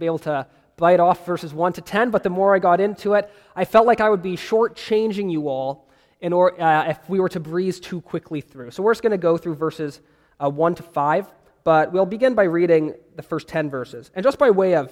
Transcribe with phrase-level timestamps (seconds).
[0.00, 0.46] be able to
[0.76, 3.86] bite off verses 1 to 10, but the more I got into it, I felt
[3.86, 5.88] like I would be shortchanging you all
[6.20, 8.70] in or, uh, if we were to breeze too quickly through.
[8.70, 10.00] So we're just going to go through verses
[10.42, 11.32] uh, 1 to 5,
[11.64, 14.10] but we'll begin by reading the first 10 verses.
[14.14, 14.90] And just by way of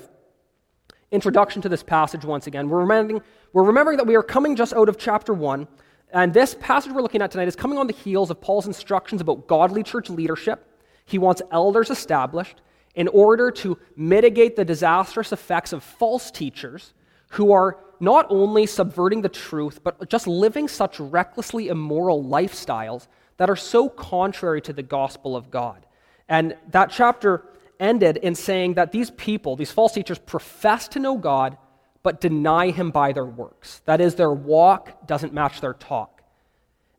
[1.10, 3.22] introduction to this passage once again, we're remembering,
[3.52, 5.66] we're remembering that we are coming just out of chapter 1
[6.10, 9.20] and this passage we're looking at tonight is coming on the heels of Paul's instructions
[9.20, 10.64] about godly church leadership.
[11.04, 12.62] He wants elders established
[12.98, 16.92] in order to mitigate the disastrous effects of false teachers
[17.28, 23.48] who are not only subverting the truth, but just living such recklessly immoral lifestyles that
[23.48, 25.86] are so contrary to the gospel of God.
[26.28, 27.44] And that chapter
[27.78, 31.56] ended in saying that these people, these false teachers, profess to know God,
[32.02, 33.80] but deny him by their works.
[33.84, 36.20] That is, their walk doesn't match their talk.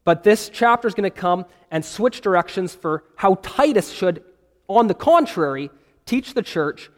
[0.06, 4.24] But this chapter is going to come and switch directions for how Titus should,
[4.70, 5.70] on the contrary,
[6.10, 6.90] teach the church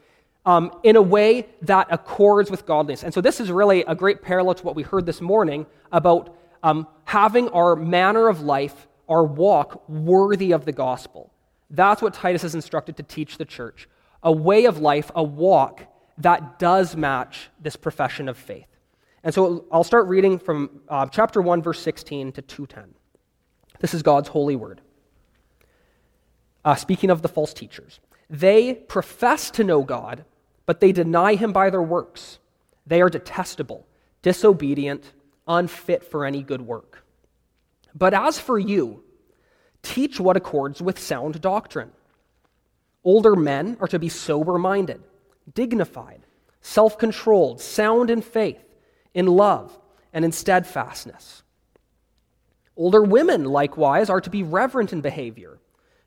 [0.46, 3.04] um, in a way that accords with godliness.
[3.04, 6.36] And so, this is really a great parallel to what we heard this morning about
[6.64, 11.32] um, having our manner of life, our walk, worthy of the gospel.
[11.70, 13.88] That's what Titus is instructed to teach the church
[14.24, 18.68] a way of life, a walk that does match this profession of faith.
[19.24, 22.94] And so I'll start reading from uh, chapter 1, verse 16 to 210.
[23.80, 24.82] This is God's holy word.
[26.64, 28.00] Uh, speaking of the false teachers,
[28.32, 30.24] they profess to know God,
[30.66, 32.40] but they deny him by their works.
[32.88, 33.86] They are detestable,
[34.22, 35.12] disobedient,
[35.46, 37.04] unfit for any good work.
[37.94, 39.04] But as for you,
[39.84, 41.92] teach what accords with sound doctrine.
[43.04, 45.04] Older men are to be sober minded
[45.54, 46.22] dignified,
[46.62, 48.64] self controlled, sound in faith,
[49.14, 49.78] in love,
[50.14, 51.44] and in steadfastness.
[52.78, 55.60] Older women, likewise, are to be reverent in behavior,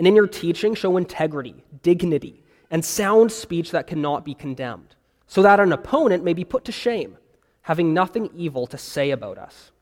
[0.00, 4.96] and in your teaching, show integrity, dignity, and sound speech that cannot be condemned,
[5.26, 7.18] so that an opponent may be put to shame,
[7.60, 9.72] having nothing evil to say about us.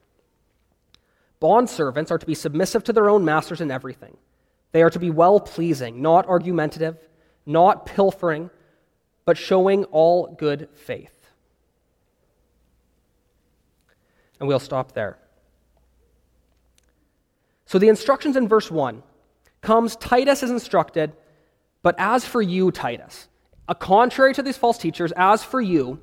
[1.40, 4.16] Bondservants are to be submissive to their own masters in everything.
[4.72, 6.96] They are to be well pleasing, not argumentative,
[7.46, 8.50] not pilfering
[9.24, 11.30] but showing all good faith.
[14.40, 15.16] And we'll stop there.
[17.66, 19.04] So the instructions in verse 1
[19.60, 21.12] comes Titus is instructed,
[21.82, 23.28] but as for you, Titus,
[23.68, 26.00] a contrary to these false teachers, as for you,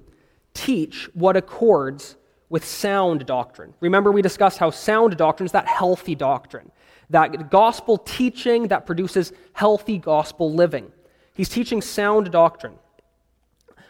[0.54, 2.16] teach what accords
[2.50, 3.74] with sound doctrine.
[3.80, 6.72] Remember, we discussed how sound doctrine is that healthy doctrine,
[7.10, 10.92] that gospel teaching that produces healthy gospel living.
[11.34, 12.76] He's teaching sound doctrine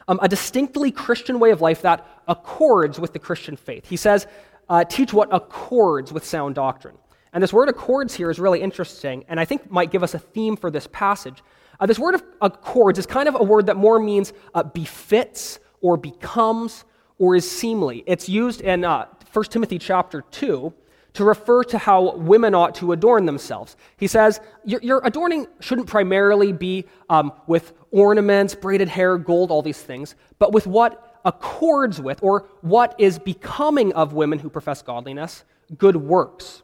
[0.07, 3.87] um, a distinctly Christian way of life that accords with the Christian faith.
[3.87, 4.27] He says,
[4.69, 6.95] uh, teach what accords with sound doctrine.
[7.35, 10.19] And this word accords here is really interesting, and I think might give us a
[10.19, 11.43] theme for this passage.
[11.77, 15.59] Uh, this word of accords is kind of a word that more means uh, befits
[15.81, 16.85] or becomes
[17.17, 18.05] or is seemly.
[18.07, 20.73] It's used in uh, 1 Timothy chapter 2
[21.15, 23.75] to refer to how women ought to adorn themselves.
[23.97, 29.61] He says, Your, your adorning shouldn't primarily be um, with ornaments, braided hair, gold, all
[29.61, 34.81] these things, but with what accords with or what is becoming of women who profess
[34.81, 35.43] godliness,
[35.77, 36.61] good works.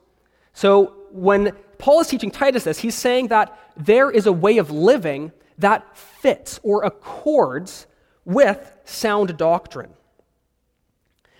[0.53, 4.71] So when Paul is teaching Titus this, he's saying that there is a way of
[4.71, 7.87] living that fits or accords
[8.25, 9.91] with sound doctrine.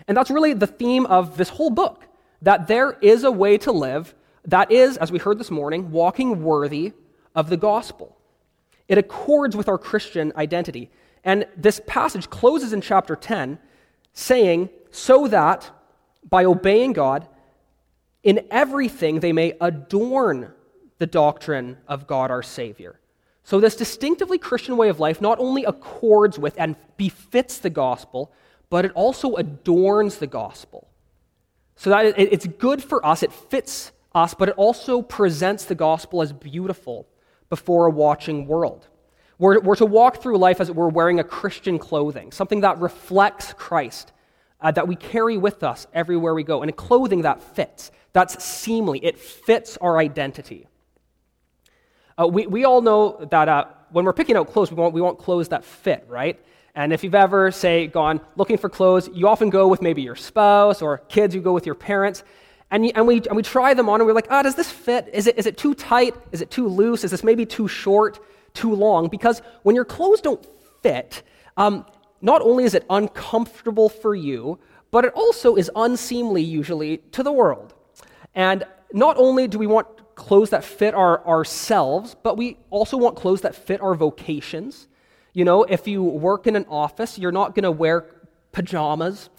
[0.08, 2.04] And that's really the theme of this whole book
[2.40, 4.14] that there is a way to live
[4.44, 6.92] that is, as we heard this morning, walking worthy
[7.34, 8.18] of the gospel.
[8.88, 10.90] It accords with our Christian identity.
[11.24, 13.58] And this passage closes in chapter 10
[14.12, 15.70] saying, so that
[16.28, 17.28] by obeying God,
[18.22, 20.52] in everything they may adorn
[20.98, 23.00] the doctrine of God our Savior.
[23.44, 28.32] So, this distinctively Christian way of life not only accords with and befits the gospel,
[28.70, 30.88] but it also adorns the gospel.
[31.74, 36.22] So that it's good for us, it fits us, but it also presents the gospel
[36.22, 37.08] as beautiful
[37.50, 38.86] before a watching world.
[39.38, 43.52] We're, we're to walk through life as we're wearing a Christian clothing, something that reflects
[43.54, 44.12] Christ,
[44.62, 48.98] uh, that we carry with us everywhere we go, and clothing that fits, that's seemly,
[49.04, 50.68] it fits our identity.
[52.18, 55.00] Uh, we, we all know that uh, when we're picking out clothes, we want, we
[55.00, 56.38] want clothes that fit, right?
[56.74, 60.16] And if you've ever, say, gone looking for clothes, you often go with maybe your
[60.16, 62.24] spouse or kids, you go with your parents.
[62.70, 64.70] And, and, we, and we try them on and we're like, ah, oh, does this
[64.70, 65.10] fit?
[65.12, 66.14] Is it, is it too tight?
[66.32, 67.04] Is it too loose?
[67.04, 68.18] Is this maybe too short,
[68.54, 69.08] too long?
[69.08, 70.42] Because when your clothes don't
[70.82, 71.22] fit,
[71.58, 71.84] um,
[72.22, 74.58] not only is it uncomfortable for you,
[74.90, 77.74] but it also is unseemly usually to the world.
[78.34, 83.16] And not only do we want clothes that fit our, ourselves, but we also want
[83.16, 84.86] clothes that fit our vocations.
[85.32, 88.06] You know, if you work in an office, you're not going to wear
[88.52, 89.30] pajamas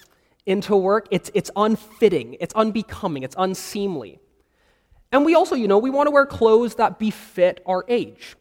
[0.46, 1.08] into work.
[1.12, 4.20] It's, it's unfitting, it's unbecoming, it's unseemly.
[5.12, 8.36] And we also, you know, we want to wear clothes that befit our age.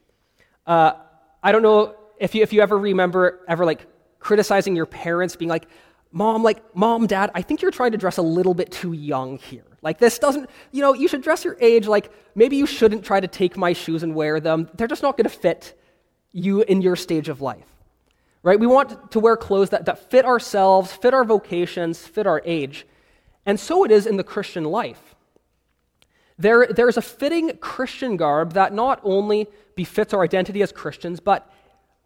[0.66, 0.94] Uh,
[1.42, 3.86] I don't know if you, if you ever remember ever like
[4.22, 5.66] criticizing your parents, being like,
[6.12, 9.38] Mom, like, Mom, Dad, I think you're trying to dress a little bit too young
[9.38, 9.64] here.
[9.80, 11.86] Like, this doesn't, you know, you should dress your age.
[11.86, 14.68] Like, maybe you shouldn't try to take my shoes and wear them.
[14.74, 15.78] They're just not going to fit
[16.32, 17.66] you in your stage of life.
[18.42, 18.60] Right?
[18.60, 22.86] We want to wear clothes that, that fit ourselves, fit our vocations, fit our age.
[23.46, 25.14] And so it is in the Christian life.
[26.38, 31.20] There, there is a fitting Christian garb that not only befits our identity as Christians,
[31.20, 31.50] but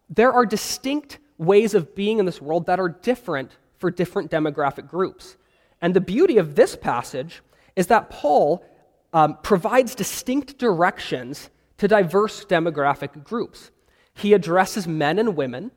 [0.09, 4.87] there are distinct ways of being in this world that are different for different demographic
[4.87, 5.37] groups.
[5.81, 7.41] And the beauty of this passage
[7.75, 8.65] is that Paul
[9.13, 13.71] um, provides distinct directions to diverse demographic groups.
[14.13, 15.71] He addresses men and women,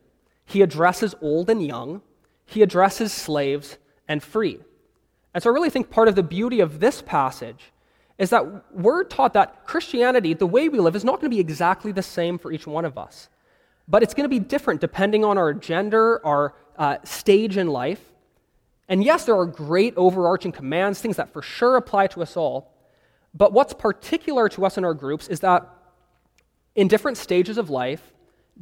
[0.45, 2.01] he addresses old and young,
[2.45, 4.59] he addresses slaves and free.
[5.33, 7.71] And so I really think part of the beauty of this passage
[8.17, 11.39] is that we're taught that Christianity, the way we live, is not going to be
[11.39, 13.29] exactly the same for each one of us.
[13.91, 18.01] But it's going to be different depending on our gender, our uh, stage in life.
[18.87, 22.73] And yes, there are great overarching commands, things that for sure apply to us all.
[23.33, 25.67] But what's particular to us in our groups is that
[26.73, 28.13] in different stages of life,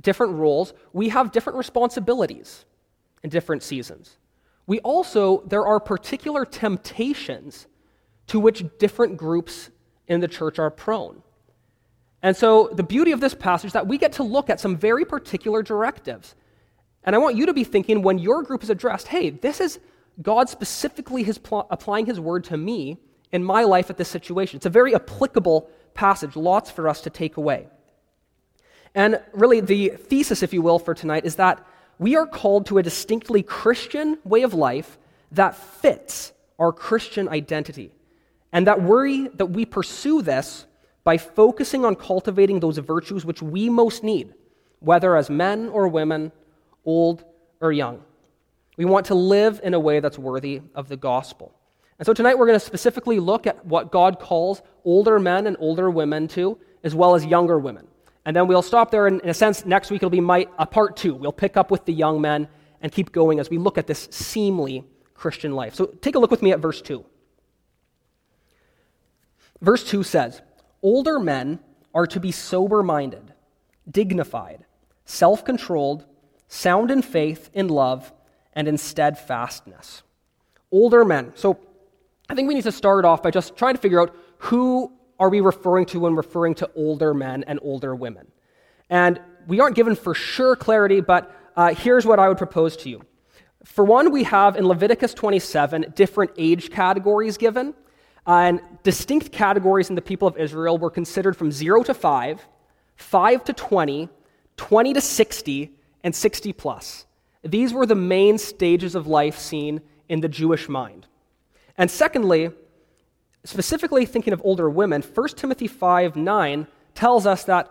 [0.02, 2.66] different roles, we have different responsibilities
[3.22, 4.18] in different seasons.
[4.66, 7.68] We also, there are particular temptations
[8.28, 9.70] to which different groups
[10.08, 11.22] in the church are prone.
[12.22, 14.76] And so the beauty of this passage is that we get to look at some
[14.76, 16.36] very particular directives.
[17.04, 19.80] And I want you to be thinking when your group is addressed, hey, this is
[20.22, 22.98] God specifically is pl- applying his word to me
[23.32, 24.58] in my life at this situation.
[24.58, 27.68] It's a very applicable passage, lots for us to take away.
[28.96, 31.66] And really, the thesis, if you will, for tonight is that
[32.00, 34.98] we are called to a distinctly Christian way of life
[35.32, 37.92] that fits our Christian identity.
[38.52, 40.66] And that worry that we pursue this
[41.04, 44.34] by focusing on cultivating those virtues which we most need,
[44.80, 46.32] whether as men or women,
[46.86, 47.24] old
[47.62, 48.02] or young.
[48.78, 51.54] We want to live in a way that's worthy of the gospel.
[51.98, 55.58] And so tonight we're going to specifically look at what God calls older men and
[55.60, 57.88] older women to, as well as younger women.
[58.26, 59.08] And then we'll stop there.
[59.08, 61.14] And in a sense, next week it'll be my, a part two.
[61.14, 62.48] We'll pick up with the young men
[62.82, 65.76] and keep going as we look at this seemly Christian life.
[65.76, 67.04] So take a look with me at verse 2.
[69.62, 70.42] Verse 2 says,
[70.82, 71.60] Older men
[71.94, 73.34] are to be sober minded,
[73.90, 74.66] dignified,
[75.06, 76.06] self controlled,
[76.48, 78.14] sound in faith, in love,
[78.54, 80.04] and in steadfastness.
[80.72, 81.32] Older men.
[81.36, 81.60] So
[82.30, 85.30] I think we need to start off by just trying to figure out who are
[85.30, 88.28] we referring to when referring to older men and older women.
[88.90, 92.90] And we aren't given for sure clarity, but uh, here's what I would propose to
[92.90, 93.02] you.
[93.66, 97.74] For one, we have in Leviticus 27 different age categories given.
[98.30, 102.46] Uh, and distinct categories in the people of Israel were considered from 0 to 5,
[102.96, 104.08] 5 to 20,
[104.56, 105.72] 20 to 60,
[106.04, 107.08] and 60 plus.
[107.44, 111.08] These were the main stages of life seen in the Jewish mind.
[111.76, 112.52] And secondly,
[113.46, 117.66] specifically thinking of older women, 1 Timothy 5 9 tells us that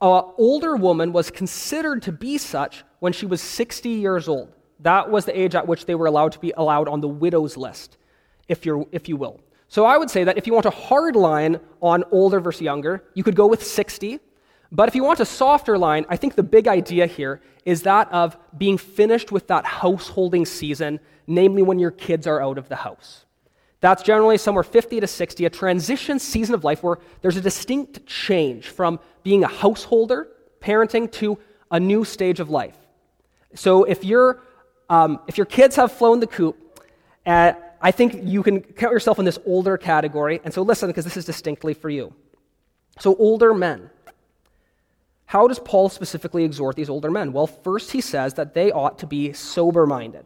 [0.00, 4.50] an older woman was considered to be such when she was 60 years old.
[4.80, 7.58] That was the age at which they were allowed to be allowed on the widow's
[7.58, 7.98] list,
[8.48, 9.42] if, you're, if you will.
[9.68, 13.04] So I would say that if you want a hard line on older versus younger,
[13.14, 14.18] you could go with 60.
[14.72, 18.10] But if you want a softer line, I think the big idea here is that
[18.12, 22.76] of being finished with that householding season, namely when your kids are out of the
[22.76, 23.26] house.
[23.80, 28.06] That's generally somewhere 50 to 60, a transition season of life where there's a distinct
[28.06, 30.28] change from being a householder,
[30.60, 31.38] parenting, to
[31.70, 32.76] a new stage of life.
[33.54, 34.38] So if, you
[34.90, 36.56] um, if your kids have flown the coop,
[37.24, 40.40] uh, I think you can count yourself in this older category.
[40.44, 42.12] And so listen, because this is distinctly for you.
[42.98, 43.90] So, older men.
[45.26, 47.32] How does Paul specifically exhort these older men?
[47.32, 50.24] Well, first he says that they ought to be sober minded.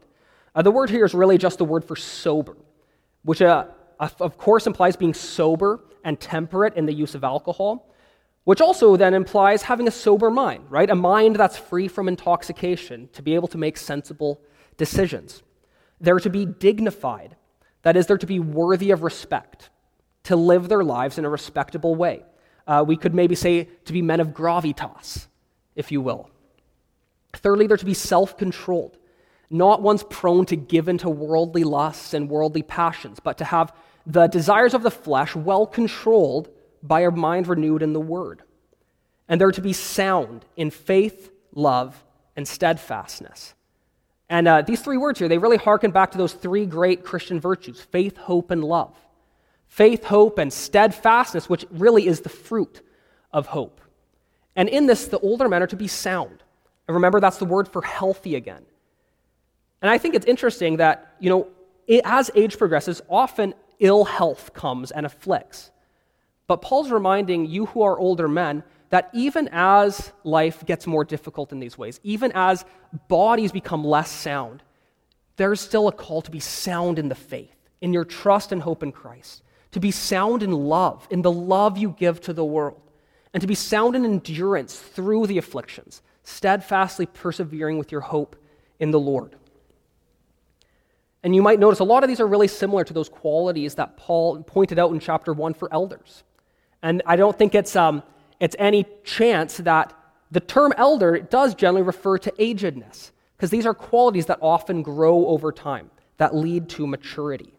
[0.55, 2.57] Uh, the word here is really just the word for sober,
[3.25, 3.67] which uh,
[3.99, 7.93] of course implies being sober and temperate in the use of alcohol.
[8.45, 10.91] which also then implies having a sober mind, right?
[10.91, 14.41] A mind that's free from intoxication to be able to make sensible
[14.77, 15.43] decisions.
[16.01, 17.37] They're to be dignified,
[17.83, 19.71] that is, they're to be worthy of respect,
[20.25, 22.25] to live their lives in a respectable way.
[22.67, 25.27] Uh, we could maybe say to be men of gravitas,
[25.75, 26.31] if you will.
[27.35, 28.99] Thirdly, they're to be self controlled,
[29.51, 33.75] not ones prone to give into worldly lusts and worldly passions, but to have
[34.07, 36.51] the desires of the flesh well controlled
[36.83, 38.43] by a mind renewed in the Word.
[39.29, 42.05] And they're to be sound in faith, love,
[42.37, 43.55] and steadfastness.
[44.33, 47.39] And uh, these three words here, they really harken back to those three great Christian
[47.39, 48.97] virtues faith, hope, and love.
[49.67, 52.81] Faith, hope, and steadfastness, which really is the fruit
[53.31, 53.79] of hope.
[54.57, 56.43] And in this, the older men are to be sound.
[56.89, 58.63] And remember, that's the word for healthy again.
[59.83, 61.49] And I think it's interesting that, you know,
[61.87, 65.71] it, as age progresses, often ill health comes and afflicts.
[66.47, 68.63] But Paul's reminding you who are older men
[68.93, 72.63] that even as life gets more difficult in these ways, even as
[73.09, 74.63] bodies become less sound,
[75.37, 78.83] there's still a call to be sound in the faith, in your trust and hope
[78.83, 82.83] in Christ, to be sound in love, in the love you give to the world,
[83.33, 88.37] and to be sound in endurance through the afflictions, steadfastly persevering with your hope
[88.79, 89.37] in the Lord.
[91.23, 93.97] And you might notice a lot of these are really similar to those qualities that
[93.97, 96.25] Paul pointed out in chapter 1 for elders.
[96.83, 98.03] And I don't think it's, um,
[98.43, 99.95] it's any chance that
[100.33, 105.27] the term elder does generally refer to agedness, because these are qualities that often grow
[105.29, 107.55] over time, that lead to maturity.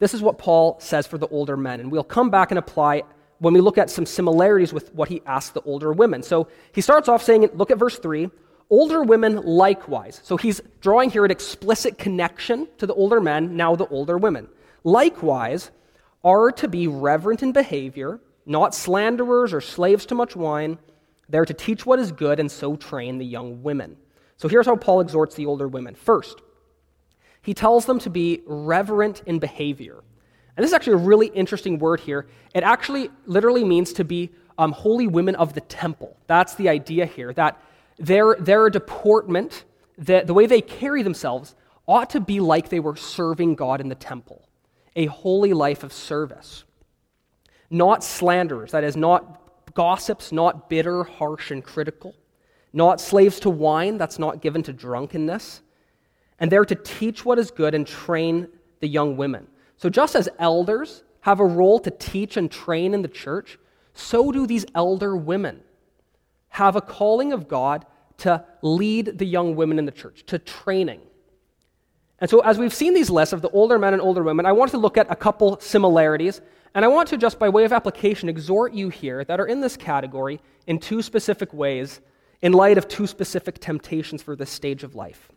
[0.00, 3.04] This is what Paul says for the older men, and we'll come back and apply
[3.38, 6.22] when we look at some similarities with what he asked the older women.
[6.22, 8.30] So he starts off saying, look at verse 3
[8.70, 10.20] older women likewise.
[10.24, 14.48] So he's drawing here an explicit connection to the older men, now the older women.
[14.82, 15.70] Likewise,
[16.22, 20.78] are to be reverent in behavior, not slanderers or slaves to much wine.
[21.28, 23.96] They're to teach what is good and so train the young women.
[24.36, 25.94] So here's how Paul exhorts the older women.
[25.94, 26.40] First,
[27.42, 30.02] he tells them to be reverent in behavior.
[30.56, 32.26] And this is actually a really interesting word here.
[32.54, 36.16] It actually literally means to be um, holy women of the temple.
[36.26, 37.60] That's the idea here, that
[37.98, 39.64] their, their deportment,
[39.98, 41.54] the, the way they carry themselves,
[41.86, 44.48] ought to be like they were serving God in the temple
[44.96, 46.64] a holy life of service.
[47.74, 52.14] Not slanderers, that is, not gossips, not bitter, harsh, and critical.
[52.72, 55.60] Not slaves to wine, that's not given to drunkenness.
[56.38, 58.46] And they're to teach what is good and train
[58.78, 59.48] the young women.
[59.76, 63.58] So, just as elders have a role to teach and train in the church,
[63.92, 65.60] so do these elder women
[66.50, 67.86] have a calling of God
[68.18, 71.00] to lead the young women in the church, to training.
[72.20, 74.52] And so, as we've seen these lists of the older men and older women, I
[74.52, 76.40] want to look at a couple similarities.
[76.74, 79.60] And I want to, just by way of application, exhort you here that are in
[79.60, 82.00] this category in two specific ways
[82.42, 85.30] in light of two specific temptations for this stage of life.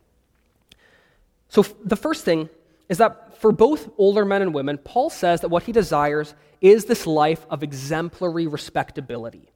[1.50, 2.50] So, the first thing
[2.90, 6.86] is that for both older men and women, Paul says that what he desires is
[6.86, 9.52] this life of exemplary respectability,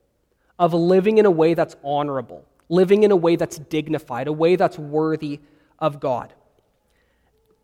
[0.59, 4.55] of living in a way that's honorable, living in a way that's dignified, a way
[4.55, 5.39] that's worthy
[5.79, 6.33] of God.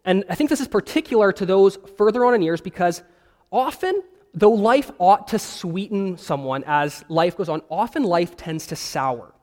[0.04, 3.04] And I think this is particular to those further on in years because
[3.52, 4.02] often,
[4.34, 9.34] though life ought to sweeten someone as life goes on, often life tends to sour.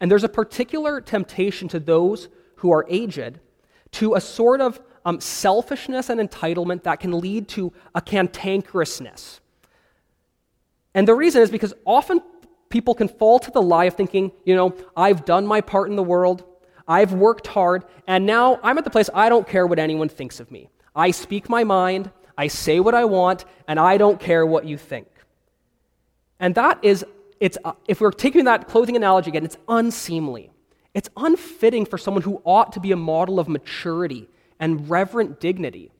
[0.00, 3.40] And there's a particular temptation to those who are aged
[3.92, 9.40] to a sort of um, selfishness and entitlement that can lead to a cantankerousness.
[10.94, 12.20] And the reason is because often
[12.68, 15.96] people can fall to the lie of thinking, you know, I've done my part in
[15.96, 16.44] the world,
[16.86, 20.40] I've worked hard, and now I'm at the place I don't care what anyone thinks
[20.40, 20.68] of me.
[20.94, 24.78] I speak my mind, I say what I want, and I don't care what you
[24.78, 25.08] think.
[26.38, 27.04] And that is,
[27.40, 30.52] it's, uh, if we're taking that clothing analogy again, it's unseemly.
[30.94, 34.28] It's unfitting for someone who ought to be a model of maturity
[34.60, 35.90] and reverent dignity.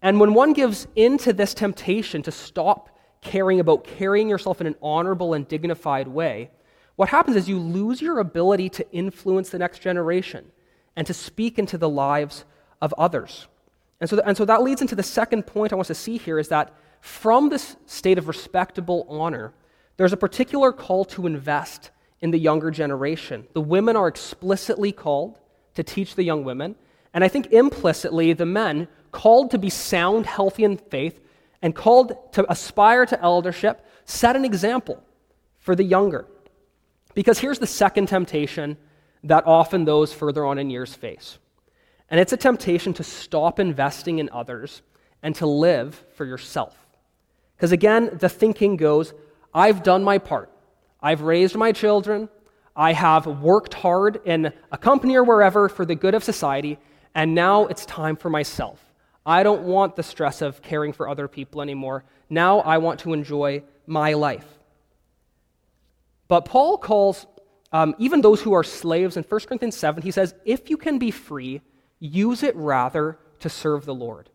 [0.00, 2.90] And when one gives in to this temptation to stop
[3.20, 6.50] caring about carrying yourself in an honorable and dignified way,
[6.94, 10.52] what happens is you lose your ability to influence the next generation
[10.94, 12.44] and to speak into the lives
[12.80, 13.48] of others.
[14.00, 16.38] And so, and so that leads into the second point I want to see here
[16.38, 19.52] is that from this state of respectable honor,
[19.96, 23.46] there's a particular call to invest in the younger generation.
[23.52, 25.38] The women are explicitly called
[25.74, 26.74] to teach the young women,
[27.12, 31.20] and I think implicitly the men called to be sound, healthy in faith,
[31.62, 35.02] and called to aspire to eldership, set an example
[35.58, 36.26] for the younger.
[37.14, 38.76] Because here's the second temptation
[39.22, 41.38] that often those further on in years face.
[42.10, 44.82] And it's a temptation to stop investing in others
[45.22, 46.76] and to live for yourself.
[47.56, 49.14] Because again, the thinking goes
[49.52, 50.50] I've done my part.
[51.00, 52.28] I've raised my children.
[52.76, 56.78] I have worked hard in a company or wherever for the good of society,
[57.14, 58.80] and now it's time for myself.
[59.24, 62.04] I don't want the stress of caring for other people anymore.
[62.28, 64.46] Now I want to enjoy my life.
[66.26, 67.26] But Paul calls
[67.72, 70.98] um, even those who are slaves in 1 Corinthians 7, he says, if you can
[70.98, 71.60] be free,
[72.04, 74.28] use it rather to serve the Lord.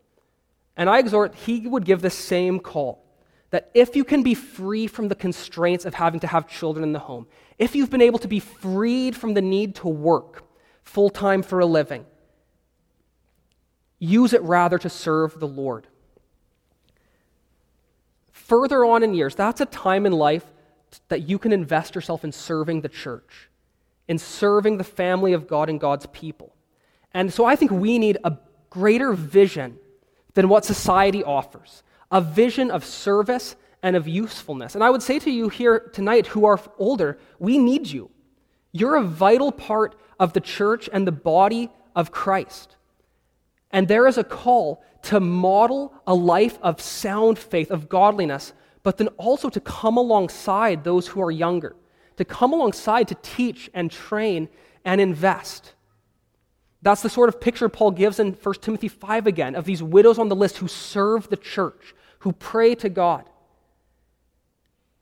[0.75, 3.03] And I exhort, he would give the same call
[3.51, 6.93] that if you can be free from the constraints of having to have children in
[6.93, 10.43] the home, if you've been able to be freed from the need to work
[10.83, 12.05] full time for a living,
[13.97, 15.87] use it rather to serve the Lord.
[18.31, 20.45] Further on in years, that's a time in life
[21.09, 23.49] that you can invest yourself in serving the church,
[24.07, 26.55] in serving the family of God and God's people.
[27.13, 28.37] And so I think we need a
[28.69, 29.77] greater vision
[30.33, 34.73] than what society offers a vision of service and of usefulness.
[34.75, 38.09] And I would say to you here tonight who are older, we need you.
[38.71, 42.75] You're a vital part of the church and the body of Christ.
[43.71, 48.97] And there is a call to model a life of sound faith, of godliness, but
[48.97, 51.75] then also to come alongside those who are younger,
[52.17, 54.49] to come alongside to teach and train
[54.83, 55.73] and invest.
[56.81, 60.17] That's the sort of picture Paul gives in 1 Timothy 5 again of these widows
[60.17, 63.25] on the list who serve the church, who pray to God.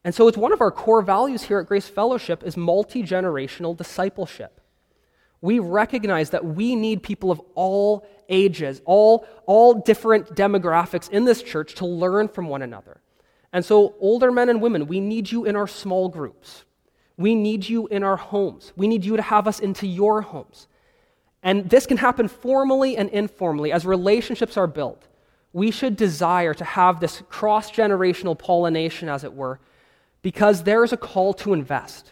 [0.04, 4.62] And so it's one of our core values here at Grace Fellowship is multi-generational discipleship.
[5.42, 11.44] We recognize that we need people of all ages, all, all different demographics in this
[11.44, 13.02] church to learn from one another.
[13.54, 16.66] And so, older men and women, we need you in our small groups.
[17.18, 18.74] We need you in our homes.
[18.76, 20.68] We need you to have us into your homes.
[21.48, 25.08] And this can happen formally and informally as relationships are built.
[25.54, 29.62] We should desire to have this cross generational pollination, as it were,
[30.22, 32.12] because there is a call to invest.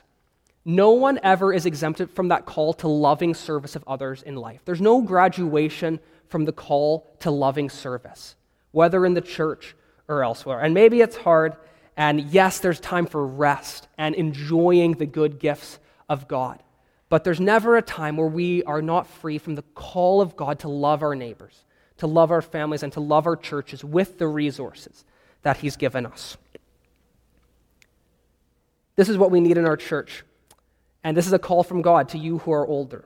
[0.63, 4.61] No one ever is exempted from that call to loving service of others in life.
[4.63, 5.99] There's no graduation
[6.29, 8.37] from the call to loving service,
[8.71, 9.75] whether in the church
[10.07, 10.61] or elsewhere.
[10.61, 11.57] And maybe it's hard,
[11.97, 16.63] and yes, there's time for rest and enjoying the good gifts of God.
[17.09, 20.59] But there's never a time where we are not free from the call of God
[20.59, 21.63] to love our neighbors,
[21.97, 25.05] to love our families, and to love our churches with the resources
[25.43, 26.37] that He's given us.
[28.95, 30.23] This is what we need in our church.
[31.03, 33.05] And this is a call from God to you who are older.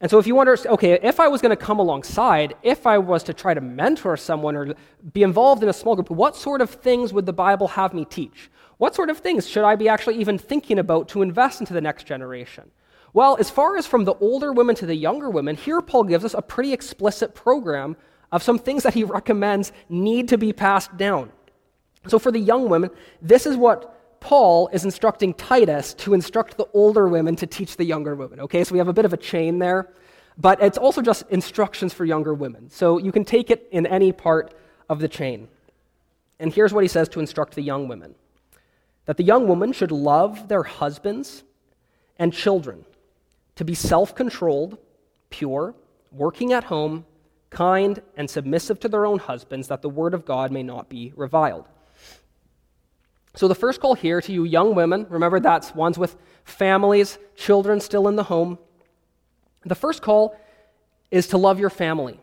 [0.00, 2.98] And so, if you wonder, okay, if I was going to come alongside, if I
[2.98, 4.74] was to try to mentor someone or
[5.12, 8.04] be involved in a small group, what sort of things would the Bible have me
[8.04, 8.50] teach?
[8.78, 11.80] What sort of things should I be actually even thinking about to invest into the
[11.80, 12.70] next generation?
[13.14, 16.24] Well, as far as from the older women to the younger women, here Paul gives
[16.24, 17.96] us a pretty explicit program
[18.30, 21.30] of some things that he recommends need to be passed down.
[22.08, 26.66] So, for the young women, this is what Paul is instructing Titus to instruct the
[26.72, 28.40] older women to teach the younger women.
[28.40, 29.92] Okay, so we have a bit of a chain there,
[30.38, 32.70] but it's also just instructions for younger women.
[32.70, 34.54] So you can take it in any part
[34.88, 35.48] of the chain.
[36.38, 38.14] And here's what he says to instruct the young women
[39.06, 41.42] that the young woman should love their husbands
[42.18, 42.84] and children,
[43.56, 44.78] to be self controlled,
[45.30, 45.74] pure,
[46.10, 47.04] working at home,
[47.50, 51.12] kind, and submissive to their own husbands, that the word of God may not be
[51.16, 51.68] reviled.
[53.34, 57.80] So, the first call here to you young women, remember that's ones with families, children
[57.80, 58.58] still in the home.
[59.64, 60.36] The first call
[61.10, 62.20] is to love your family.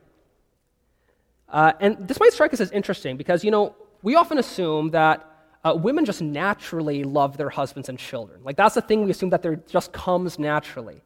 [1.47, 5.28] Uh, and this might strike us as interesting because, you know, we often assume that
[5.63, 8.41] uh, women just naturally love their husbands and children.
[8.43, 11.01] Like, that's the thing we assume that there just comes naturally.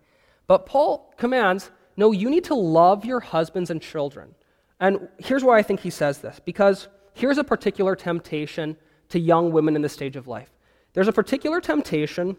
[0.48, 4.34] But Paul commands no, you need to love your husbands and children.
[4.80, 8.78] And here's why I think he says this because here's a particular temptation
[9.10, 10.50] to young women in this stage of life.
[10.94, 12.38] There's a particular temptation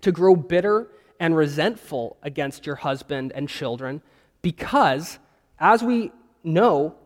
[0.00, 0.88] to grow bitter
[1.20, 4.02] and resentful against your husband and children
[4.42, 5.18] because,
[5.58, 6.96] as we know,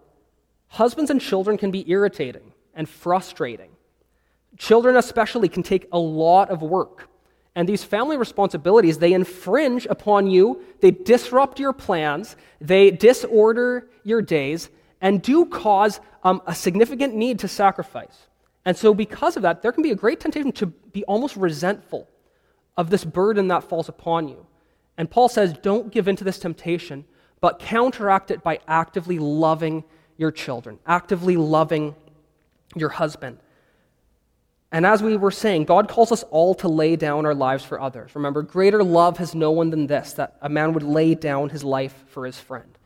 [0.69, 3.71] husbands and children can be irritating and frustrating.
[4.59, 7.09] Children, especially, can take a lot of work.
[7.55, 14.23] And these family responsibilities, they infringe upon you, they disrupt your plans, they disorder your
[14.23, 14.69] days,
[15.01, 18.27] and do cause um, a significant need to sacrifice.
[18.65, 22.09] And so, because of that, there can be a great temptation to be almost resentful
[22.77, 24.47] of this burden that falls upon you.
[24.97, 27.05] And Paul says, don't give in to this temptation,
[27.41, 29.85] but counteract it by actively loving
[30.17, 31.95] your children, actively loving
[32.77, 33.39] your husband.
[34.71, 37.81] And as we were saying, God calls us all to lay down our lives for
[37.81, 38.15] others.
[38.15, 41.65] Remember, greater love has no one than this, that a man would lay down his
[41.65, 42.77] life for his friend.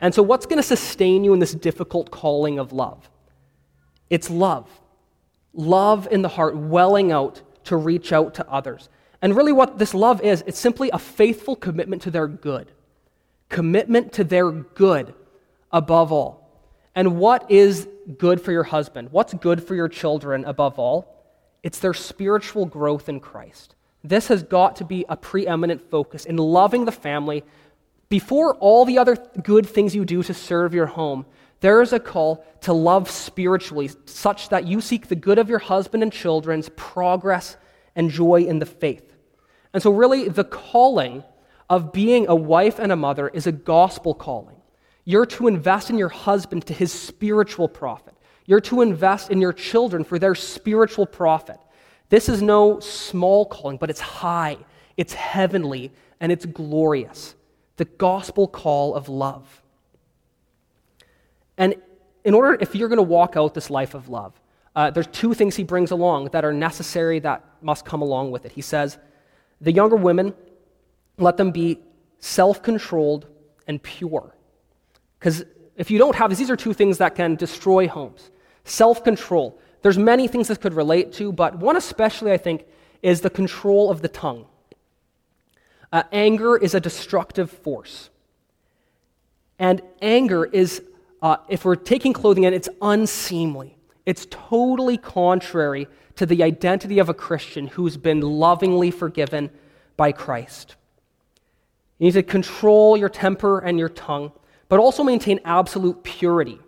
[0.00, 3.08] And so, what's going to sustain you in this difficult calling of love?
[4.10, 4.68] It's love.
[5.54, 8.90] Love in the heart, welling out to reach out to others.
[9.22, 12.70] And really, what this love is, it's simply a faithful commitment to their good.
[13.48, 15.14] Commitment to their good
[15.72, 16.44] above all.
[16.94, 19.08] And what is good for your husband?
[19.10, 21.14] What's good for your children above all?
[21.62, 23.74] It's their spiritual growth in Christ.
[24.02, 27.42] This has got to be a preeminent focus in loving the family.
[28.10, 31.24] Before all the other good things you do to serve your home,
[31.60, 35.58] there is a call to love spiritually, such that you seek the good of your
[35.58, 37.56] husband and children's progress
[37.96, 39.14] and joy in the faith.
[39.72, 41.24] And so, really, the calling
[41.70, 44.53] of being a wife and a mother is a gospel calling.
[45.04, 48.14] You're to invest in your husband to his spiritual profit.
[48.46, 51.58] You're to invest in your children for their spiritual profit.
[52.08, 54.58] This is no small calling, but it's high,
[54.96, 57.34] it's heavenly, and it's glorious.
[57.76, 59.62] The gospel call of love.
[61.56, 61.74] And
[62.24, 64.40] in order, if you're going to walk out this life of love,
[64.76, 68.44] uh, there's two things he brings along that are necessary that must come along with
[68.44, 68.52] it.
[68.52, 68.98] He says,
[69.60, 70.34] the younger women,
[71.16, 71.78] let them be
[72.18, 73.26] self controlled
[73.66, 74.33] and pure.
[75.24, 75.42] Because
[75.76, 78.30] if you don't have this, these are two things that can destroy homes.
[78.64, 79.58] Self control.
[79.80, 82.66] There's many things this could relate to, but one especially, I think,
[83.00, 84.44] is the control of the tongue.
[85.90, 88.10] Uh, anger is a destructive force.
[89.58, 90.82] And anger is
[91.22, 97.08] uh, if we're taking clothing in, it's unseemly, it's totally contrary to the identity of
[97.08, 99.48] a Christian who's been lovingly forgiven
[99.96, 100.76] by Christ.
[101.98, 104.30] You need to control your temper and your tongue,
[104.68, 106.58] but also maintain absolute purity.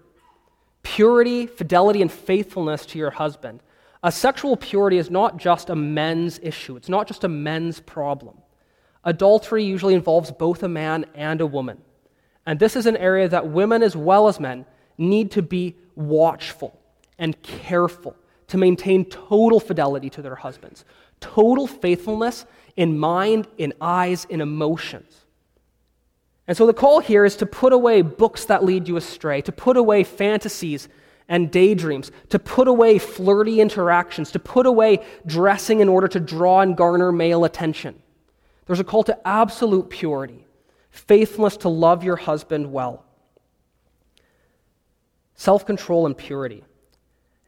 [0.83, 3.61] Purity, fidelity, and faithfulness to your husband.
[4.03, 8.39] A sexual purity is not just a men's issue, it's not just a men's problem.
[9.05, 11.79] Adultery usually involves both a man and a woman.
[12.45, 14.67] And this is an area that women as well as men
[14.99, 16.79] need to be watchful
[17.19, 18.17] and careful
[18.49, 20.85] to maintain total fidelity to their husbands,
[21.21, 25.26] total faithfulness in mind, in eyes, in emotions.
[26.49, 29.53] And so the call here is to put away books that lead you astray, to
[29.53, 30.89] put away fantasies
[31.29, 36.61] and daydreams, to put away flirty interactions, to put away dressing in order to draw
[36.61, 38.01] and garner male attention.
[38.67, 40.43] There's a call to absolute purity
[40.91, 43.05] faithfulness to love your husband well,
[45.35, 46.65] self control and purity.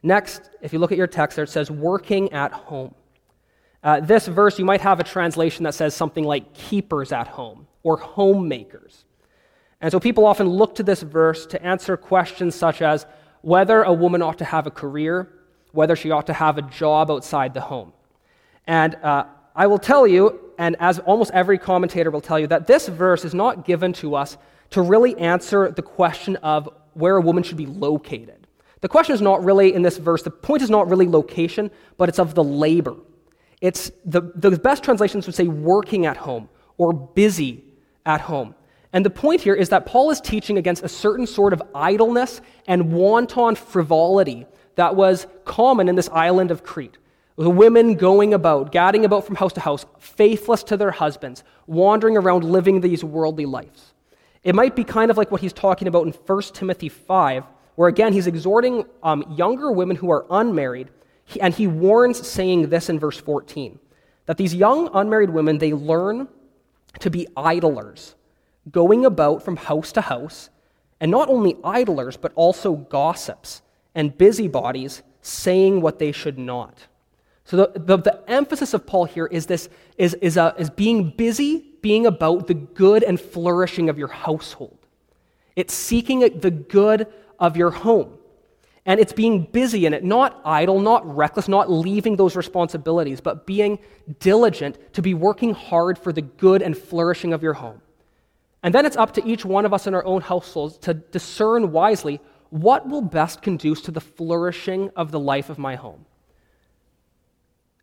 [0.03, 2.93] Next, if you look at your text there, it says working at home.
[3.81, 7.65] Uh, this verse, you might have a translation that says something like keepers at home
[7.83, 9.05] or homemakers.
[9.81, 13.05] And so people often look to this verse to answer questions such as
[13.41, 15.29] whether a woman ought to have a career,
[15.71, 17.93] whether she ought to have a job outside the home.
[18.67, 22.67] And uh, I will tell you, and as almost every commentator will tell you, that
[22.67, 24.37] this verse is not given to us
[24.71, 28.47] to really answer the question of where a woman should be located.
[28.81, 32.09] The question is not really in this verse, the point is not really location, but
[32.09, 32.95] it's of the labor.
[33.61, 37.63] It's the, the best translations would say working at home or busy
[38.09, 38.55] at home.
[38.91, 42.41] And the point here is that Paul is teaching against a certain sort of idleness
[42.67, 46.97] and wanton frivolity that was common in this island of Crete
[47.37, 52.17] the women going about, gadding about from house to house, faithless to their husbands, wandering
[52.17, 53.93] around living these worldly lives.
[54.43, 57.45] It might be kind of like what he's talking about in 1 Timothy 5,
[57.75, 60.89] where again he's exhorting um, younger women who are unmarried,
[61.39, 63.79] and he warns, saying this in verse 14
[64.25, 66.27] that these young unmarried women, they learn
[66.99, 68.15] to be idlers,
[68.71, 70.49] going about from house to house,
[70.99, 73.61] and not only idlers, but also gossips
[73.95, 76.87] and busybodies, saying what they should not.
[77.45, 81.09] So the, the, the, emphasis of Paul here is this is, is, uh, is being
[81.09, 84.77] busy, being about the good and flourishing of your household.
[85.55, 87.07] It's seeking the good
[87.39, 88.18] of your home.
[88.89, 93.45] And it's being busy in it, not idle, not reckless, not leaving those responsibilities, but
[93.45, 93.77] being
[94.19, 97.83] diligent to be working hard for the good and flourishing of your home.
[98.63, 101.71] And then it's up to each one of us in our own households to discern
[101.71, 106.03] wisely what will best conduce to the flourishing of the life of my home.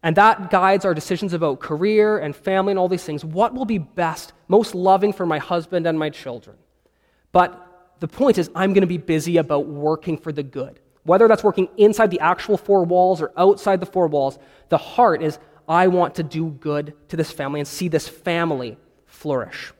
[0.03, 3.25] And that guides our decisions about career and family and all these things.
[3.25, 6.57] What will be best, most loving for my husband and my children?
[7.31, 10.81] But the point is, I'm going to be busy about working for the good.
[11.07, 14.39] Whether that's working inside the actual four walls or outside the four walls,
[14.69, 15.39] the heart is,
[15.69, 19.73] I want to do good to this family and see this family flourish.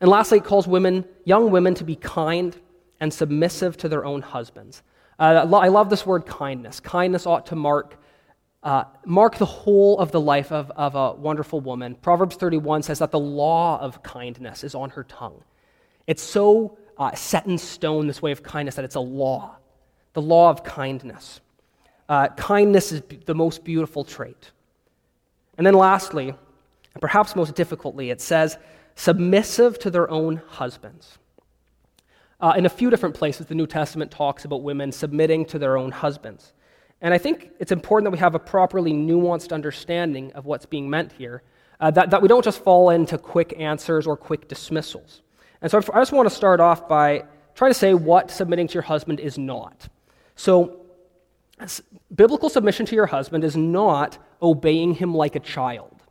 [0.00, 2.56] And lastly, it calls women, young women, to be kind
[3.00, 4.82] and submissive to their own husbands.
[5.18, 6.80] Uh, I love this word kindness.
[6.80, 7.98] Kindness ought to mark
[8.62, 11.96] uh, mark the whole of the life of, of a wonderful woman.
[11.96, 15.42] Proverbs 31 says that the law of kindness is on her tongue.
[16.06, 19.56] It's so uh, set in stone, this way of kindness, that it's a law.
[20.14, 21.40] The law of kindness.
[22.08, 24.50] Uh, kindness is the most beautiful trait.
[25.56, 28.58] And then lastly, and perhaps most difficultly, it says,
[28.96, 31.18] submissive to their own husbands.
[32.40, 35.76] Uh, in a few different places, the New Testament talks about women submitting to their
[35.76, 36.52] own husbands.
[37.00, 40.90] And I think it's important that we have a properly nuanced understanding of what's being
[40.90, 41.42] meant here,
[41.80, 45.22] uh, that, that we don't just fall into quick answers or quick dismissals.
[45.62, 48.74] And so I just want to start off by trying to say what submitting to
[48.74, 49.88] your husband is not.
[50.36, 50.78] So,
[52.14, 56.02] biblical submission to your husband is not obeying him like a child,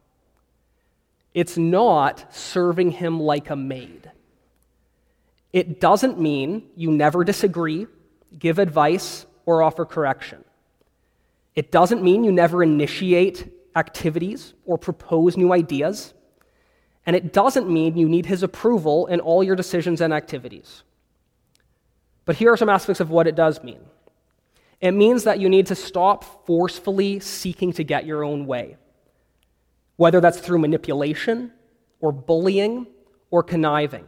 [1.33, 4.11] it's not serving him like a maid.
[5.53, 7.87] It doesn't mean you never disagree,
[8.39, 10.45] give advice, or offer correction.
[11.55, 16.13] It doesn't mean you never initiate activities or propose new ideas.
[17.05, 20.83] And it doesn't mean you need his approval in all your decisions and activities.
[22.25, 23.81] But here are some aspects of what it does mean
[24.81, 28.77] it means that you need to stop forcefully seeking to get your own way,
[29.95, 31.53] whether that's through manipulation
[31.99, 32.87] or bullying
[33.29, 34.05] or conniving,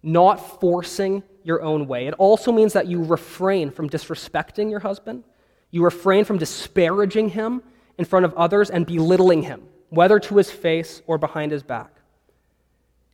[0.00, 2.06] not forcing your own way.
[2.06, 5.24] It also means that you refrain from disrespecting your husband,
[5.72, 7.62] you refrain from disparaging him
[7.98, 11.90] in front of others and belittling him, whether to his face or behind his back.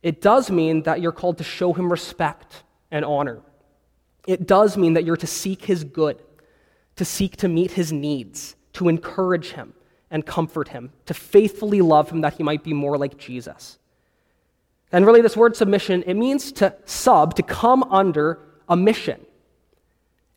[0.03, 3.41] It does mean that you're called to show him respect and honor.
[4.27, 6.21] It does mean that you're to seek his good
[6.95, 9.73] to seek to meet his needs, to encourage him
[10.11, 13.77] and comfort him, to faithfully love him that he might be more like Jesus.
[14.91, 19.25] And really, this word submission, it means to sub, to come under a mission.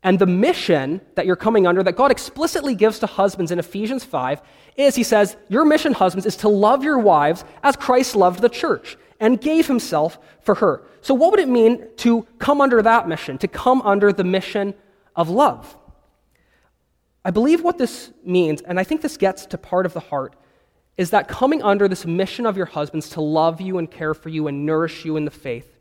[0.03, 4.05] And the mission that you're coming under, that God explicitly gives to husbands in Ephesians
[4.05, 4.41] 5,
[4.77, 8.49] is He says, Your mission, husbands, is to love your wives as Christ loved the
[8.49, 10.83] church and gave Himself for her.
[11.03, 14.75] So, what would it mean to come under that mission, to come under the mission
[15.17, 15.77] of love?
[17.29, 20.35] I believe what this means, and I think this gets to part of the heart,
[20.97, 24.31] is that coming under this mission of your husbands to love you and care for
[24.31, 25.79] you and nourish you in the faith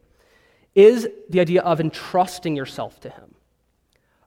[0.75, 3.33] is the idea of entrusting yourself to Him,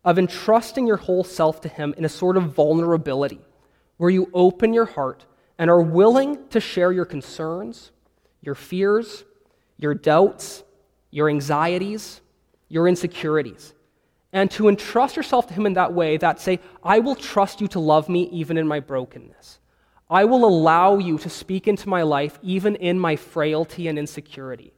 [0.03, 3.43] of entrusting your whole self to Him in a sort of vulnerability
[3.99, 5.27] where you open your heart
[5.59, 7.93] and are willing to share your concerns,
[8.41, 9.25] your fears,
[9.77, 10.65] your doubts,
[11.11, 12.23] your anxieties,
[12.71, 13.75] your insecurities
[14.33, 17.69] and to entrust yourself to Him in that way that say, I will trust you
[17.69, 19.59] to love me even in my brokenness.
[20.09, 24.73] I will allow you to speak into my life even in my frailty and insecurity.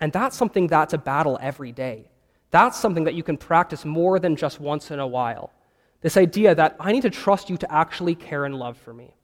[0.00, 2.10] And that's something that's a battle every day.
[2.50, 5.52] That's something that you can practice more than just once in a while.
[6.00, 9.14] This idea that I need to trust you to actually care and love for me.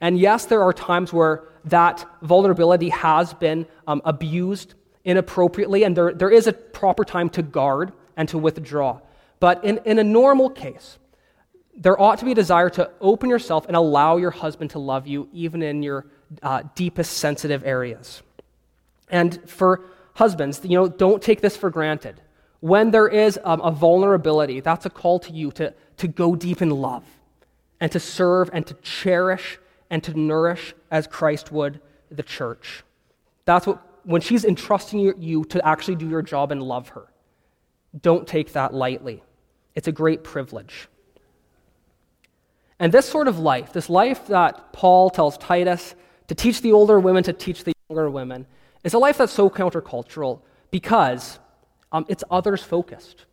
[0.00, 6.12] And yes, there are times where that vulnerability has been um, abused inappropriately, and there,
[6.14, 9.00] there is a proper time to guard and to withdraw.
[9.40, 10.98] But in, in a normal case,
[11.74, 15.06] there ought to be a desire to open yourself and allow your husband to love
[15.06, 16.04] you even in your
[16.42, 18.20] uh, deepest sensitive areas.
[19.08, 22.20] And for husbands, you know, don't take this for granted.
[22.60, 26.60] When there is um, a vulnerability, that's a call to you to, to go deep
[26.60, 27.04] in love
[27.80, 32.82] and to serve and to cherish and to nourish as Christ would the church.
[33.44, 37.06] That's what, when she's entrusting you, you to actually do your job and love her.
[38.00, 39.22] Don't take that lightly.
[39.74, 40.88] It's a great privilege.
[42.78, 45.94] And this sort of life, this life that Paul tells Titus
[46.28, 48.46] to teach the older women to teach the younger women,
[48.84, 51.38] is a life that's so countercultural because
[51.90, 53.24] um, it's others focused.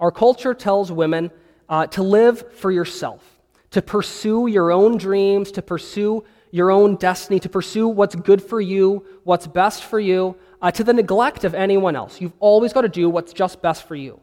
[0.00, 1.30] Our culture tells women
[1.68, 3.38] uh, to live for yourself,
[3.70, 8.60] to pursue your own dreams, to pursue your own destiny, to pursue what's good for
[8.60, 12.20] you, what's best for you, uh, to the neglect of anyone else.
[12.20, 14.20] You've always got to do what's just best for you.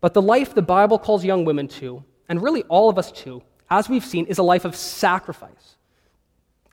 [0.00, 3.42] But the life the Bible calls young women to, and really all of us to,
[3.70, 5.76] as we've seen, is a life of sacrifice.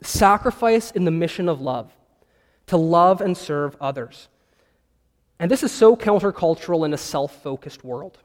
[0.02, 1.92] Sacrifice in the mission of love,
[2.68, 4.28] to love and serve others.
[5.40, 8.18] And this is so countercultural in a self focused world.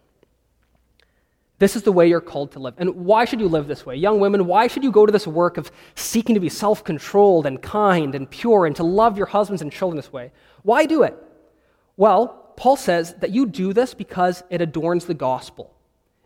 [1.59, 2.75] This is the way you're called to live.
[2.77, 3.97] And why should you live this way?
[3.97, 7.47] Young women, why should you go to this work of seeking to be self controlled
[7.47, 10.33] and kind and pure and to love your husbands and children this way?
[10.63, 11.17] Why do it?
[11.97, 15.75] Well, Paul says that you do this because it adorns the gospel,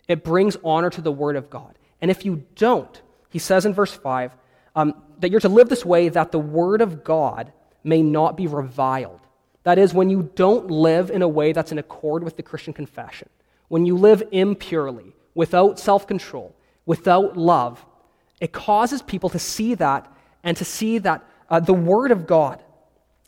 [0.09, 1.77] it brings honor to the word of God.
[2.01, 4.35] And if you don't, he says in verse 5
[4.75, 7.53] um, that you're to live this way that the word of God
[7.85, 9.21] may not be reviled.
[9.63, 12.73] That is, when you don't live in a way that's in accord with the Christian
[12.73, 13.29] confession,
[13.69, 16.55] when you live impurely, without self control,
[16.87, 17.85] without love,
[18.41, 20.11] it causes people to see that
[20.43, 22.63] and to see that uh, the Word of God,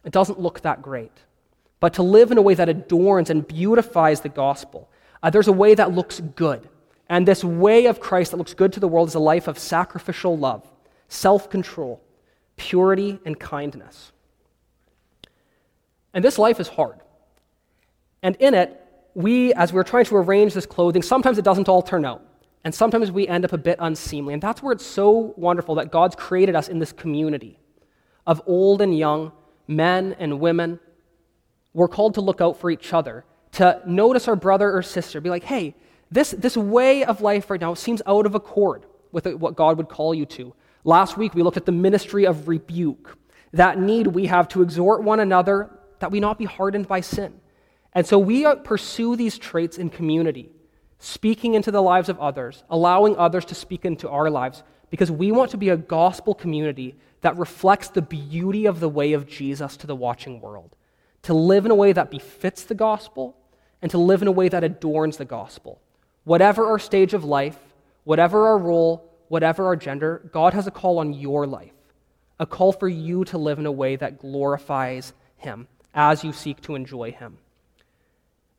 [0.05, 1.13] it doesn't look that great.
[1.81, 4.89] But to live in a way that adorns and beautifies the gospel,
[5.23, 6.69] Uh, there's a way that looks good.
[7.09, 9.59] And this way of Christ that looks good to the world is a life of
[9.59, 10.63] sacrificial love,
[11.09, 12.01] self control,
[12.57, 14.13] purity, and kindness.
[16.15, 16.99] And this life is hard.
[18.23, 18.82] And in it,
[19.15, 22.25] we, as we're trying to arrange this clothing, sometimes it doesn't all turn out.
[22.65, 24.35] And sometimes we end up a bit unseemly.
[24.35, 27.59] And that's where it's so wonderful that God's created us in this community
[28.27, 29.33] of old and young,
[29.67, 30.79] men and women.
[31.75, 35.31] We're called to look out for each other, to notice our brother or sister, be
[35.31, 35.75] like, hey,
[36.11, 39.89] this, this way of life right now seems out of accord with what God would
[39.89, 40.55] call you to.
[40.85, 43.19] Last week, we looked at the ministry of rebuke,
[43.53, 47.33] that need we have to exhort one another that we not be hardened by sin.
[47.95, 50.51] And so we pursue these traits in community,
[50.99, 55.33] speaking into the lives of others, allowing others to speak into our lives, because we
[55.33, 59.77] want to be a gospel community that reflects the beauty of the way of Jesus
[59.79, 60.75] to the watching world,
[61.23, 63.37] to live in a way that befits the gospel,
[63.81, 65.81] and to live in a way that adorns the gospel.
[66.25, 67.59] Whatever our stage of life,
[68.05, 71.73] whatever our role, whatever our gender, God has a call on your life,
[72.39, 76.61] a call for you to live in a way that glorifies Him as you seek
[76.63, 77.39] to enjoy Him.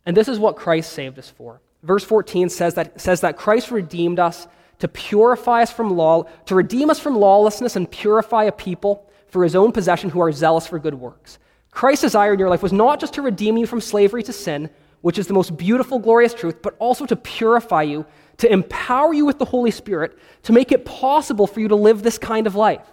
[0.06, 1.62] And this is what Christ saved us for.
[1.82, 4.48] Verse 14 says that, says that Christ redeemed us
[4.80, 9.44] to purify us from law, to redeem us from lawlessness and purify a people for
[9.44, 11.39] his own possession who are zealous for good works.
[11.72, 14.70] Christ's desire in your life was not just to redeem you from slavery to sin,
[15.02, 18.06] which is the most beautiful, glorious truth, but also to purify you,
[18.38, 22.04] to empower you with the Holy Spirit, to make it possible for you to live
[22.04, 22.86] this kind of life.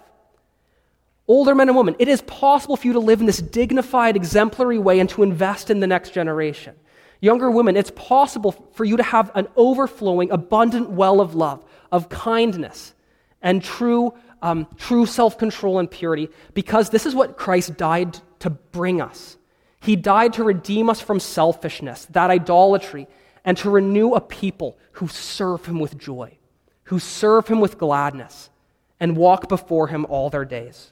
[1.27, 4.79] Older men and women, it is possible for you to live in this dignified, exemplary
[4.79, 6.75] way and to invest in the next generation.
[7.21, 12.09] Younger women, it's possible for you to have an overflowing, abundant well of love, of
[12.09, 12.95] kindness,
[13.43, 18.49] and true, um, true self control and purity, because this is what Christ died to
[18.49, 19.37] bring us.
[19.79, 23.07] He died to redeem us from selfishness, that idolatry,
[23.45, 26.37] and to renew a people who serve Him with joy,
[26.85, 28.49] who serve Him with gladness,
[28.99, 30.91] and walk before Him all their days.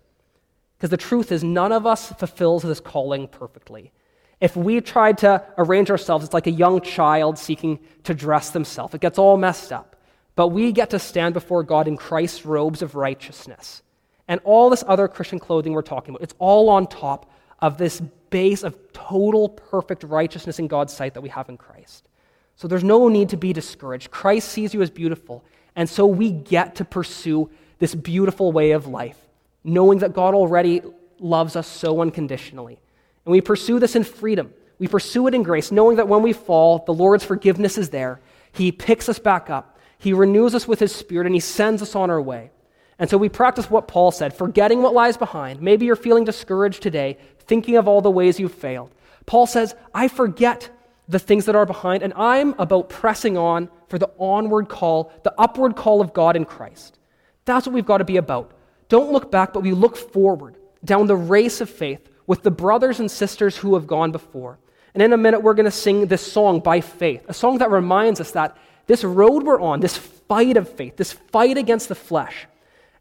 [0.78, 3.92] Because the truth is, none of us fulfills this calling perfectly.
[4.42, 8.94] If we tried to arrange ourselves, it's like a young child seeking to dress themselves.
[8.94, 9.96] It gets all messed up.
[10.36, 13.84] But we get to stand before God in Christ's robes of righteousness.
[14.30, 18.00] And all this other Christian clothing we're talking about, it's all on top of this
[18.30, 22.08] base of total perfect righteousness in God's sight that we have in Christ.
[22.56, 24.12] So there's no need to be discouraged.
[24.12, 25.44] Christ sees you as beautiful.
[25.76, 27.50] And so we get to pursue
[27.80, 29.18] this beautiful way of life,
[29.64, 30.82] knowing that God already
[31.20, 32.80] loves us so unconditionally.
[33.26, 34.54] And we pursue this in freedom.
[34.80, 38.22] We pursue it in grace, knowing that when we fall, the Lord's forgiveness is there.
[38.52, 41.96] He picks us back up, He renews us with His Spirit, and He sends us
[41.96, 42.52] on our way.
[42.98, 45.62] And so we practice what Paul said, forgetting what lies behind.
[45.62, 48.92] Maybe you're feeling discouraged today, thinking of all the ways you've failed.
[49.26, 50.70] Paul says, I forget
[51.08, 55.34] the things that are behind, and I'm about pressing on for the onward call, the
[55.38, 57.00] upward call of God in Christ.
[57.46, 58.52] That's what we've got to be about.
[58.90, 63.00] Don't look back, but we look forward down the race of faith with the brothers
[63.00, 64.60] and sisters who have gone before.
[64.94, 67.72] And in a minute, we're going to sing this song by faith, a song that
[67.72, 71.96] reminds us that this road we're on, this fight of faith, this fight against the
[71.96, 72.46] flesh,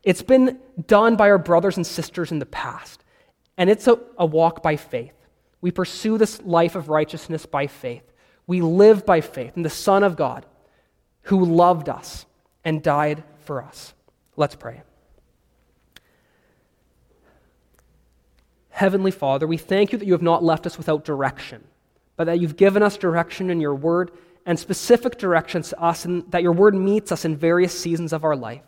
[0.02, 3.04] it's been done by our brothers and sisters in the past.
[3.58, 5.12] And it's a, a walk by faith.
[5.60, 8.10] We pursue this life of righteousness by faith.
[8.46, 10.46] We live by faith in the Son of God
[11.24, 12.24] who loved us
[12.64, 13.92] and died for us.
[14.36, 14.80] Let's pray.
[18.78, 21.64] Heavenly Father, we thank you that you have not left us without direction,
[22.14, 24.12] but that you've given us direction in your word
[24.46, 28.22] and specific directions to us, and that your word meets us in various seasons of
[28.22, 28.62] our life.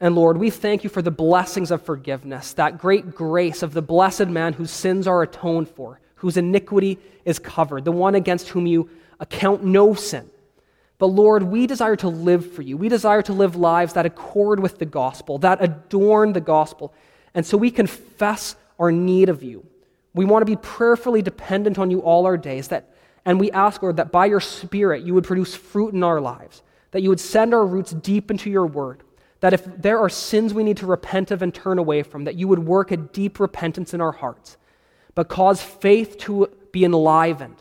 [0.00, 3.80] And Lord, we thank you for the blessings of forgiveness, that great grace of the
[3.80, 8.66] blessed man whose sins are atoned for, whose iniquity is covered, the one against whom
[8.66, 8.90] you
[9.20, 10.28] account no sin.
[10.98, 12.76] But Lord, we desire to live for you.
[12.76, 16.92] We desire to live lives that accord with the gospel, that adorn the gospel.
[17.32, 19.64] And so we confess our need of you.
[20.14, 22.68] We want to be prayerfully dependent on you all our days.
[22.68, 22.88] That,
[23.24, 26.62] and we ask, Lord, that by your Spirit you would produce fruit in our lives,
[26.90, 29.02] that you would send our roots deep into your word,
[29.40, 32.34] that if there are sins we need to repent of and turn away from, that
[32.34, 34.56] you would work a deep repentance in our hearts,
[35.14, 37.56] but cause faith to be enlivened.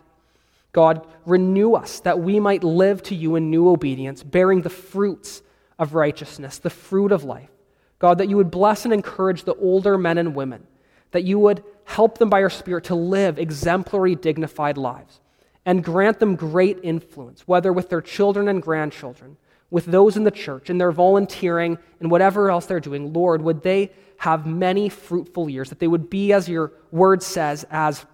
[0.72, 5.42] God, renew us that we might live to you in new obedience, bearing the fruits
[5.78, 7.50] of righteousness, the fruit of life.
[7.98, 10.68] God, that you would bless and encourage the older men and women
[11.12, 15.20] that you would help them by your Spirit to live exemplary, dignified lives
[15.66, 19.38] and grant them great influence, whether with their children and grandchildren,
[19.70, 23.14] with those in the church, in their volunteering, and whatever else they're doing.
[23.14, 27.66] Lord, would they have many fruitful years, that they would be, as your word says,
[27.70, 28.06] as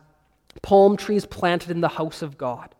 [0.62, 2.76] palm trees planted in the house of God.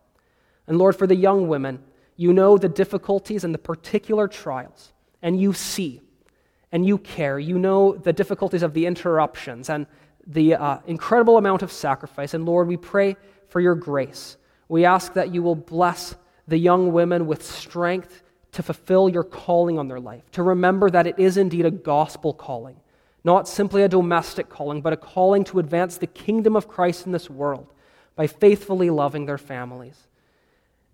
[0.66, 1.82] And Lord, for the young women,
[2.16, 4.92] you know the difficulties and the particular trials,
[5.22, 6.02] and you see,
[6.70, 7.38] and you care.
[7.38, 9.86] You know the difficulties of the interruptions and
[10.26, 12.34] the uh, incredible amount of sacrifice.
[12.34, 13.16] And Lord, we pray
[13.48, 14.36] for your grace.
[14.68, 16.16] We ask that you will bless
[16.48, 18.22] the young women with strength
[18.52, 22.32] to fulfill your calling on their life, to remember that it is indeed a gospel
[22.32, 22.76] calling,
[23.22, 27.12] not simply a domestic calling, but a calling to advance the kingdom of Christ in
[27.12, 27.72] this world
[28.14, 30.06] by faithfully loving their families.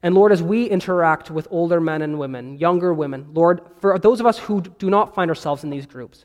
[0.02, 4.18] And Lord, as we interact with older men and women, younger women, Lord, for those
[4.18, 6.24] of us who do not find ourselves in these groups,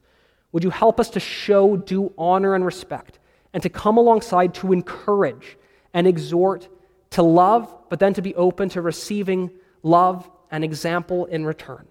[0.58, 3.20] would you help us to show due honor and respect
[3.54, 5.56] and to come alongside to encourage
[5.94, 6.68] and exhort
[7.12, 9.52] to love, but then to be open to receiving
[9.84, 11.86] love and example in return?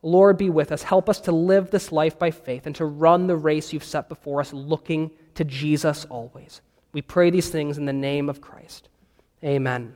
[0.00, 0.82] Lord, be with us.
[0.82, 4.08] Help us to live this life by faith and to run the race you've set
[4.08, 6.62] before us, looking to Jesus always.
[6.92, 8.88] We pray these things in the name of Christ.
[9.44, 9.94] Amen.